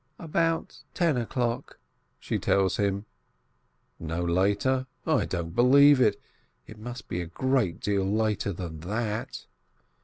[0.17, 1.77] "About ten o'clock,"
[2.19, 3.05] she tells him.
[3.99, 4.87] "No later?
[5.05, 6.19] I don't believe it.
[6.65, 9.45] It must be a great deal later than that."